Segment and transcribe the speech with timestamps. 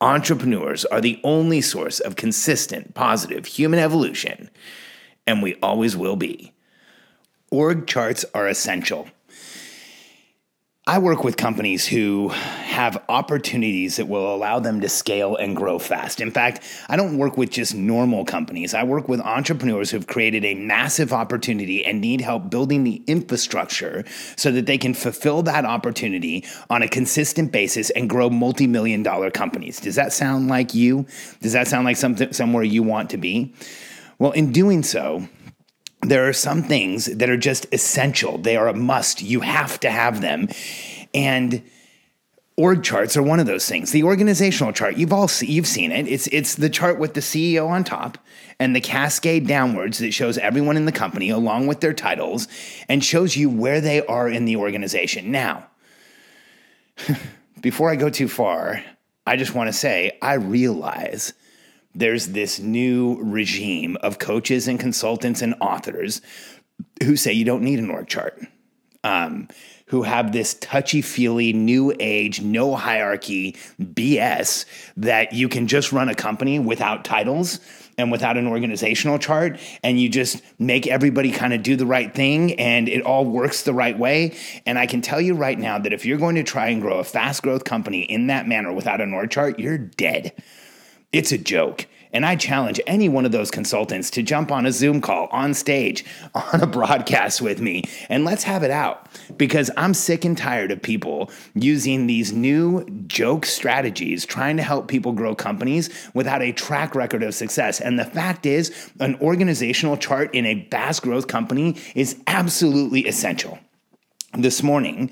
[0.00, 4.50] entrepreneurs are the only source of consistent, positive human evolution,
[5.26, 6.52] and we always will be.
[7.50, 9.08] Org charts are essential.
[10.88, 15.80] I work with companies who have opportunities that will allow them to scale and grow
[15.80, 16.20] fast.
[16.20, 18.72] In fact, I don't work with just normal companies.
[18.72, 24.04] I work with entrepreneurs who've created a massive opportunity and need help building the infrastructure
[24.36, 29.32] so that they can fulfill that opportunity on a consistent basis and grow multi-million dollar
[29.32, 29.80] companies.
[29.80, 31.04] Does that sound like you?
[31.40, 33.52] Does that sound like something somewhere you want to be?
[34.20, 35.28] Well, in doing so,
[36.08, 38.38] there are some things that are just essential.
[38.38, 39.22] They are a must.
[39.22, 40.48] You have to have them.
[41.12, 41.62] And
[42.56, 43.92] org charts are one of those things.
[43.92, 46.08] The organizational chart, you've all see, you've seen it.
[46.08, 48.18] It's it's the chart with the CEO on top
[48.58, 52.48] and the cascade downwards that shows everyone in the company along with their titles
[52.88, 55.30] and shows you where they are in the organization.
[55.30, 55.66] Now,
[57.60, 58.82] before I go too far,
[59.26, 61.34] I just want to say I realize
[61.96, 66.20] there's this new regime of coaches and consultants and authors
[67.02, 68.38] who say you don't need an org chart,
[69.02, 69.48] um,
[69.86, 74.66] who have this touchy feely, new age, no hierarchy BS
[74.96, 77.60] that you can just run a company without titles
[77.96, 82.14] and without an organizational chart and you just make everybody kind of do the right
[82.14, 85.78] thing and it all works the right way and i can tell you right now
[85.78, 88.70] that if you're going to try and grow a fast growth company in that manner
[88.70, 90.30] without an org chart you're dead
[91.12, 91.86] it's a joke.
[92.12, 95.54] And I challenge any one of those consultants to jump on a Zoom call, on
[95.54, 99.08] stage, on a broadcast with me, and let's have it out.
[99.36, 104.88] Because I'm sick and tired of people using these new joke strategies trying to help
[104.88, 107.80] people grow companies without a track record of success.
[107.80, 113.58] And the fact is, an organizational chart in a fast growth company is absolutely essential.
[114.34, 115.10] This morning,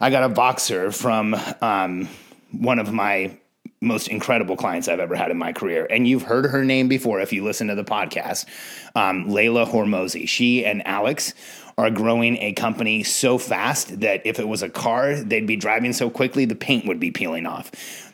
[0.00, 2.08] I got a Voxer from um,
[2.52, 3.38] one of my
[3.80, 5.86] most incredible clients I've ever had in my career.
[5.90, 8.46] And you've heard her name before if you listen to the podcast,
[8.94, 10.28] um, Leila Hormozi.
[10.28, 11.34] She and Alex
[11.78, 15.92] are growing a company so fast that if it was a car, they'd be driving
[15.92, 17.70] so quickly the paint would be peeling off.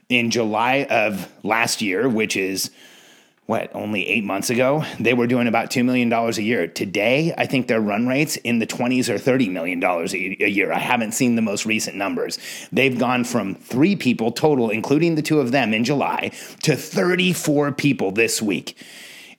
[0.08, 2.70] In July of last year, which is
[3.52, 6.66] what, only eight months ago, they were doing about $2 million a year.
[6.66, 10.72] Today, I think their run rates in the 20s or $30 million a year.
[10.72, 12.38] I haven't seen the most recent numbers.
[12.72, 16.30] They've gone from three people total, including the two of them in July,
[16.62, 18.74] to 34 people this week.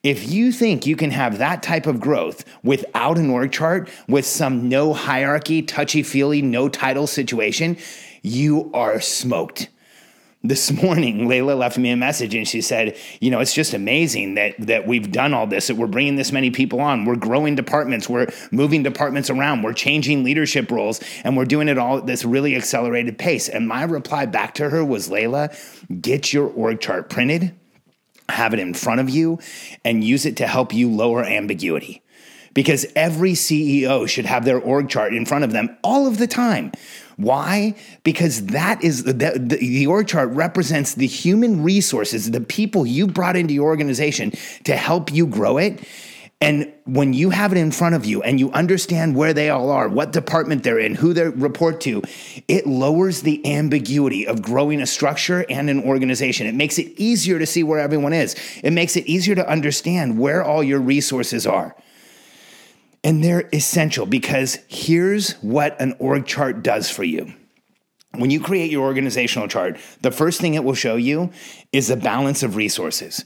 [0.03, 4.28] If you think you can have that type of growth without an org chart, with
[4.28, 7.78] some no hierarchy, touchy feely, no title situation,
[8.22, 9.69] you are smoked
[10.44, 14.36] this morning leila left me a message and she said you know it's just amazing
[14.36, 17.06] that that we've done all this that we're bringing this many people on.
[17.06, 18.09] We're growing departments.
[18.09, 19.64] We're moving departments around.
[19.64, 23.50] We're changing leadership roles and we're doing it all at this really accelerated pace.
[23.50, 25.50] And my reply back to her was leila
[26.02, 27.54] get your org chart printed
[28.30, 29.40] have it in front of you
[29.84, 32.03] and use it to help you lower ambiguity
[32.53, 36.28] because every CEO should have their org chart in front of them all of the
[36.28, 36.72] time.
[37.18, 37.75] Why?
[38.03, 43.07] Because that is the, the, the, org chart represents the human resources, the people you
[43.07, 44.31] brought into your organization
[44.63, 45.83] to help you grow it.
[46.42, 49.69] And when you have it in front of you and you understand where they all
[49.69, 52.01] are, what department they're in, who they report to,
[52.50, 56.45] it lowers the ambiguity of growing a structure and an organization.
[56.45, 58.36] It makes it easier to see where everyone is.
[58.62, 61.78] It makes it easier to understand where all your resources are.
[63.04, 67.34] And they're essential because here's what an org chart does for you.
[68.16, 71.32] When you create your organizational chart, the first thing it will show you
[71.72, 73.26] is a balance of resources.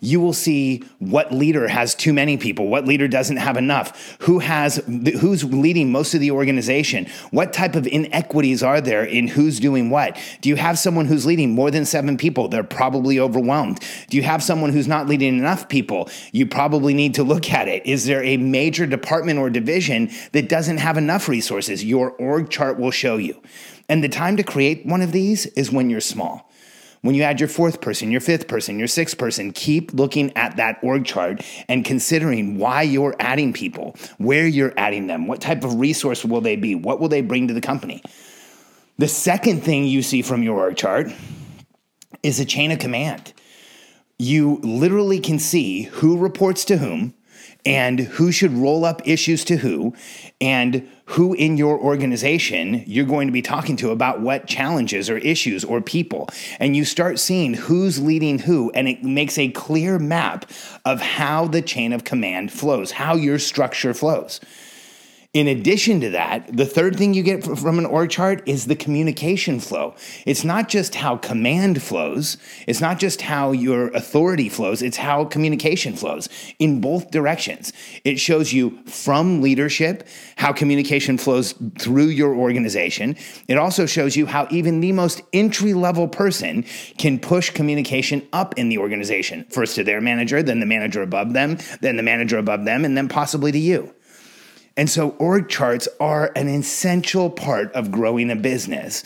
[0.00, 4.38] You will see what leader has too many people, what leader doesn't have enough, who
[4.40, 4.76] has
[5.20, 9.90] who's leading most of the organization, what type of inequities are there in who's doing
[9.90, 10.18] what.
[10.40, 12.48] Do you have someone who's leading more than 7 people?
[12.48, 13.80] They're probably overwhelmed.
[14.08, 16.08] Do you have someone who's not leading enough people?
[16.32, 17.84] You probably need to look at it.
[17.86, 21.84] Is there a major department or division that doesn't have enough resources?
[21.84, 23.40] Your org chart will show you.
[23.88, 26.50] And the time to create one of these is when you're small.
[27.06, 30.56] When you add your fourth person, your fifth person, your sixth person, keep looking at
[30.56, 35.62] that org chart and considering why you're adding people, where you're adding them, what type
[35.62, 38.02] of resource will they be, what will they bring to the company.
[38.98, 41.12] The second thing you see from your org chart
[42.24, 43.32] is a chain of command.
[44.18, 47.14] You literally can see who reports to whom,
[47.64, 49.94] and who should roll up issues to who,
[50.40, 55.18] and who in your organization you're going to be talking to about what challenges or
[55.18, 56.28] issues or people.
[56.58, 60.50] And you start seeing who's leading who, and it makes a clear map
[60.84, 64.40] of how the chain of command flows, how your structure flows.
[65.36, 68.74] In addition to that, the third thing you get from an org chart is the
[68.74, 69.94] communication flow.
[70.24, 75.26] It's not just how command flows, it's not just how your authority flows, it's how
[75.26, 77.74] communication flows in both directions.
[78.02, 83.14] It shows you from leadership how communication flows through your organization.
[83.46, 86.64] It also shows you how even the most entry level person
[86.96, 91.34] can push communication up in the organization, first to their manager, then the manager above
[91.34, 93.92] them, then the manager above them, and then possibly to you.
[94.76, 99.04] And so, org charts are an essential part of growing a business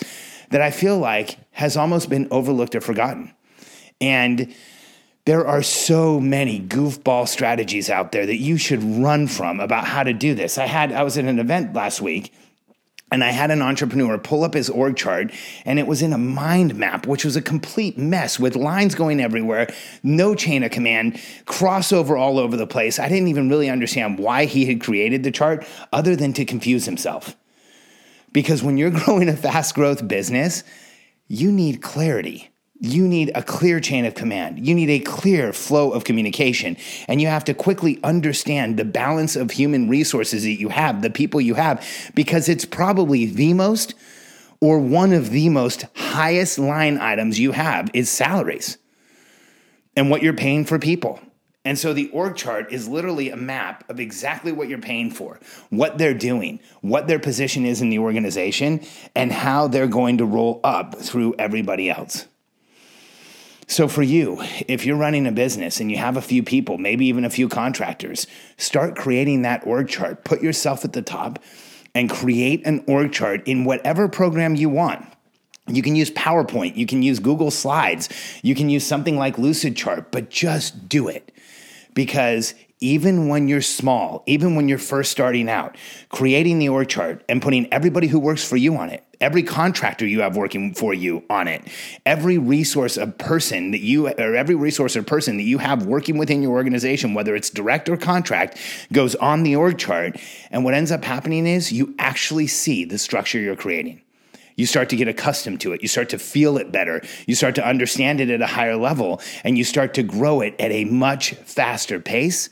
[0.51, 3.33] that I feel like has almost been overlooked or forgotten.
[4.01, 4.53] And
[5.27, 10.03] there are so many goofball strategies out there that you should run from about how
[10.03, 10.59] to do this.
[10.59, 12.33] I had I was at an event last week
[13.11, 15.33] and I had an entrepreneur pull up his org chart,
[15.65, 19.21] and it was in a mind map, which was a complete mess with lines going
[19.21, 19.69] everywhere,
[20.03, 21.15] no chain of command,
[21.47, 22.99] crossover all over the place.
[22.99, 26.85] I didn't even really understand why he had created the chart other than to confuse
[26.85, 27.37] himself.
[28.33, 30.63] Because when you're growing a fast growth business,
[31.27, 34.67] you need clarity you need a clear chain of command.
[34.67, 36.79] You need a clear flow of communication.
[37.09, 41.11] And you have to quickly understand the balance of human resources that you have, the
[41.11, 43.95] people you have, because it's probably the most
[44.63, 48.79] or one of the most highest line items you have is salaries
[49.97, 51.21] and what you're paying for people.
[51.65, 55.39] And so the org chart is literally a map of exactly what you're paying for,
[55.69, 58.81] what they're doing, what their position is in the organization,
[59.15, 62.27] and how they're going to roll up through everybody else.
[63.71, 67.07] So, for you, if you're running a business and you have a few people, maybe
[67.07, 68.27] even a few contractors,
[68.57, 70.25] start creating that org chart.
[70.25, 71.39] Put yourself at the top
[71.95, 75.07] and create an org chart in whatever program you want.
[75.69, 78.09] You can use PowerPoint, you can use Google Slides,
[78.43, 81.31] you can use something like Lucidchart, but just do it
[81.95, 85.77] because even when you're small, even when you're first starting out,
[86.09, 90.07] creating the org chart and putting everybody who works for you on it, every contractor
[90.07, 91.63] you have working for you on it,
[92.07, 96.17] every resource of person that you, or every resource or person that you have working
[96.17, 98.59] within your organization, whether it's direct or contract,
[98.93, 100.19] goes on the org chart.
[100.51, 104.01] And what ends up happening is you actually see the structure you're creating.
[104.61, 105.81] You start to get accustomed to it.
[105.81, 107.01] You start to feel it better.
[107.27, 110.55] You start to understand it at a higher level, and you start to grow it
[110.61, 112.51] at a much faster pace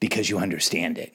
[0.00, 1.12] because you understand it.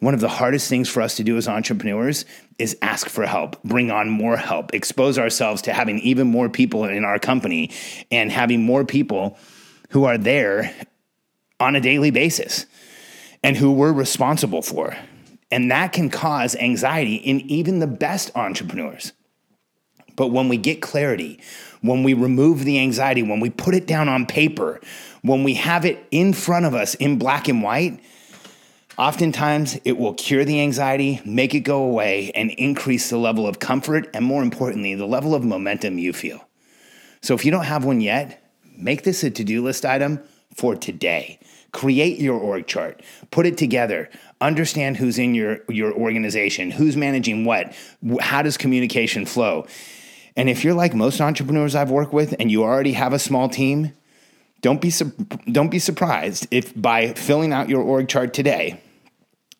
[0.00, 2.24] One of the hardest things for us to do as entrepreneurs
[2.58, 6.84] is ask for help, bring on more help, expose ourselves to having even more people
[6.84, 7.70] in our company
[8.10, 9.38] and having more people
[9.90, 10.74] who are there
[11.60, 12.66] on a daily basis
[13.44, 14.96] and who we're responsible for.
[15.52, 19.12] And that can cause anxiety in even the best entrepreneurs.
[20.16, 21.38] But when we get clarity,
[21.82, 24.80] when we remove the anxiety, when we put it down on paper,
[25.22, 28.00] when we have it in front of us in black and white,
[28.98, 33.58] oftentimes it will cure the anxiety, make it go away, and increase the level of
[33.58, 36.48] comfort and, more importantly, the level of momentum you feel.
[37.20, 38.42] So if you don't have one yet,
[38.76, 40.20] make this a to do list item
[40.54, 41.38] for today.
[41.72, 44.08] Create your org chart, put it together,
[44.40, 47.74] understand who's in your, your organization, who's managing what,
[48.20, 49.66] how does communication flow.
[50.36, 53.48] And if you're like most entrepreneurs I've worked with and you already have a small
[53.48, 53.92] team,
[54.60, 54.92] don't be
[55.50, 58.80] don't be surprised if by filling out your org chart today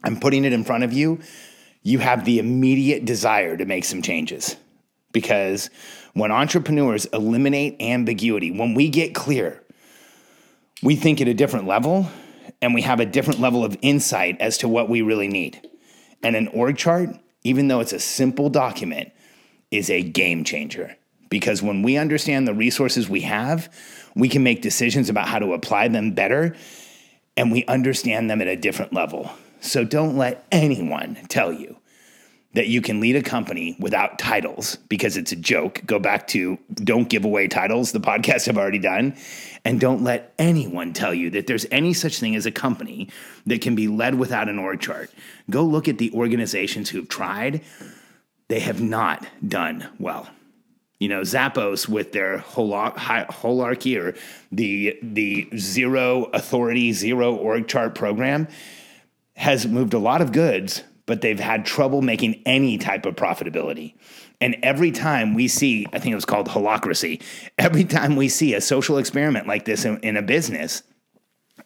[0.05, 1.21] and putting it in front of you,
[1.83, 4.57] you have the immediate desire to make some changes.
[5.13, 5.71] Because
[6.15, 9.63] when entrepreneurs eliminate ambiguity, when we get clear,
[10.83, 12.09] we think at a different level
[12.61, 15.69] and we have a different level of insight as to what we really need.
[16.23, 17.11] And an org chart,
[17.45, 19.13] even though it's a simple document,
[19.77, 20.97] is a game changer.
[21.29, 23.73] Because when we understand the resources we have,
[24.15, 26.57] we can make decisions about how to apply them better,
[27.37, 29.31] and we understand them at a different level.
[29.61, 31.77] So don't let anyone tell you
[32.57, 35.83] that you can lead a company without titles because it's a joke.
[35.85, 39.15] Go back to don't give away titles, the podcast I've already done.
[39.67, 43.11] And don't let anyone tell you that there's any such thing as a company
[43.45, 45.11] that can be led without an org chart.
[45.51, 47.61] Go look at the organizations who've tried,
[48.49, 50.29] they have not done well.
[50.99, 54.15] You know, Zappos with their holarchy or
[54.51, 58.49] the the zero authority, zero org chart program
[59.35, 63.95] has moved a lot of goods, but they've had trouble making any type of profitability.
[64.41, 67.23] And every time we see, I think it was called holacracy,
[67.59, 70.83] every time we see a social experiment like this in, in a business,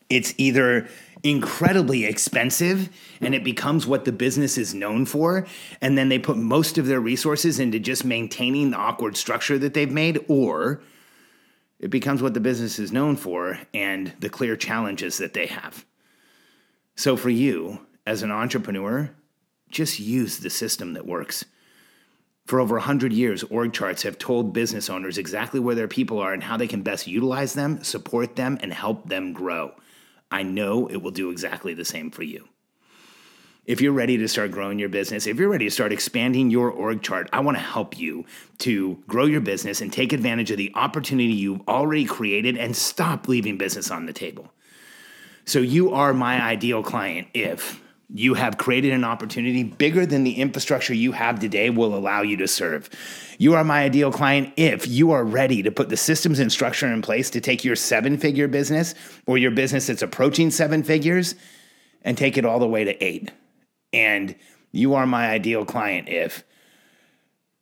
[0.08, 0.88] it's either
[1.22, 2.88] incredibly expensive
[3.20, 5.46] and it becomes what the business is known for.
[5.80, 9.74] And then they put most of their resources into just maintaining the awkward structure that
[9.74, 10.80] they've made, or
[11.78, 15.84] it becomes what the business is known for and the clear challenges that they have.
[16.96, 19.10] So for you, as an entrepreneur,
[19.70, 21.44] just use the system that works.
[22.46, 26.32] For over 100 years, org charts have told business owners exactly where their people are
[26.32, 29.72] and how they can best utilize them, support them, and help them grow.
[30.30, 32.48] I know it will do exactly the same for you.
[33.66, 36.70] If you're ready to start growing your business, if you're ready to start expanding your
[36.70, 38.24] org chart, I want to help you
[38.58, 43.28] to grow your business and take advantage of the opportunity you've already created and stop
[43.28, 44.52] leaving business on the table.
[45.44, 47.80] So, you are my ideal client if
[48.12, 52.36] you have created an opportunity bigger than the infrastructure you have today will allow you
[52.38, 52.90] to serve.
[53.38, 56.86] You are my ideal client if you are ready to put the systems and structure
[56.86, 58.94] in place to take your seven figure business
[59.26, 61.36] or your business that's approaching seven figures
[62.02, 63.30] and take it all the way to eight.
[63.92, 64.34] And
[64.72, 66.42] you are my ideal client if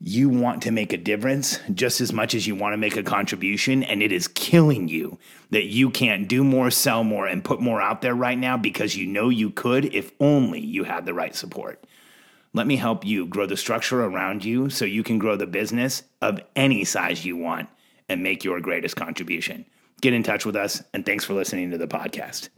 [0.00, 3.02] you want to make a difference just as much as you want to make a
[3.02, 5.18] contribution, and it is killing you
[5.50, 8.96] that you can't do more, sell more, and put more out there right now because
[8.96, 11.84] you know you could if only you had the right support.
[12.54, 16.04] Let me help you grow the structure around you so you can grow the business
[16.22, 17.68] of any size you want
[18.08, 19.66] and make your greatest contribution.
[20.00, 22.50] Get in touch with us, and thanks for listening to the podcast.